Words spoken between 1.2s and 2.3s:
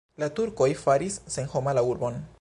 senhoma la urbon.